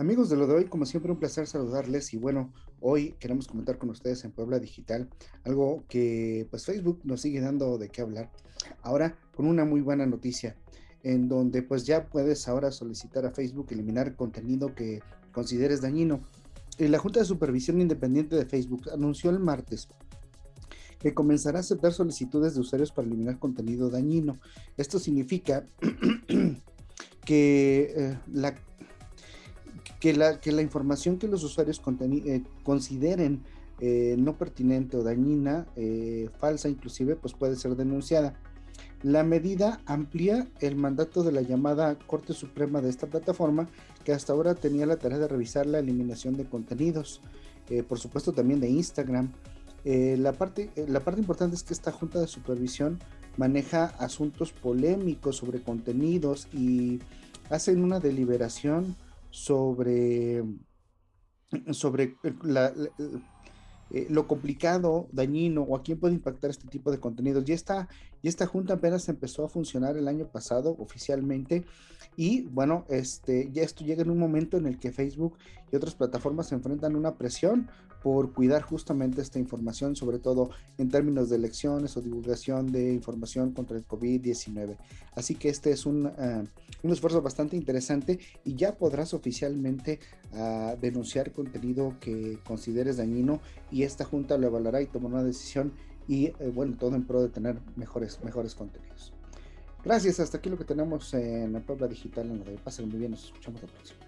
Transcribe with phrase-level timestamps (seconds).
[0.00, 3.78] Amigos de lo de hoy, como siempre, un placer saludarles y bueno, hoy queremos comentar
[3.78, 5.08] con ustedes en Puebla Digital
[5.42, 8.30] algo que pues Facebook nos sigue dando de qué hablar.
[8.82, 10.54] Ahora con una muy buena noticia
[11.02, 15.00] en donde pues ya puedes ahora solicitar a Facebook eliminar contenido que
[15.32, 16.20] consideres dañino.
[16.78, 19.88] La Junta de Supervisión Independiente de Facebook anunció el martes
[21.00, 24.38] que comenzará a aceptar solicitudes de usuarios para eliminar contenido dañino.
[24.76, 25.66] Esto significa
[27.24, 28.54] que eh, la
[30.00, 33.42] que la, que la información que los usuarios eh, consideren
[33.80, 38.34] eh, no pertinente o dañina, eh, falsa inclusive, pues puede ser denunciada.
[39.02, 43.68] La medida amplía el mandato de la llamada Corte Suprema de esta plataforma,
[44.04, 47.20] que hasta ahora tenía la tarea de revisar la eliminación de contenidos,
[47.86, 49.30] por supuesto también de Instagram.
[49.84, 52.98] la, parte, la parte importante es que esta Junta de Supervisión
[53.36, 56.98] maneja asuntos polémicos sobre contenidos y
[57.50, 58.96] hacen una deliberación
[59.30, 60.42] sobre,
[61.70, 62.16] sobre
[63.90, 67.44] eh, lo complicado, dañino o a quién puede impactar este tipo de contenidos.
[67.46, 67.88] Y esta,
[68.22, 71.64] y esta junta apenas empezó a funcionar el año pasado oficialmente
[72.16, 75.36] y bueno, este, ya esto llega en un momento en el que Facebook
[75.70, 77.70] y otras plataformas se enfrentan a una presión
[78.02, 83.52] por cuidar justamente esta información, sobre todo en términos de elecciones o divulgación de información
[83.52, 84.76] contra el COVID-19.
[85.14, 86.44] Así que este es un, uh,
[86.82, 89.98] un, esfuerzo bastante interesante y ya podrás oficialmente
[90.32, 95.72] uh, denunciar contenido que consideres dañino y esta junta lo evaluará y tomará una decisión
[96.06, 99.12] y eh, bueno, todo en pro de tener mejores, mejores contenidos.
[99.84, 102.98] Gracias, hasta aquí lo que tenemos en la Puebla Digital en lo de Pasen muy
[102.98, 104.07] bien, nos escuchamos la próxima.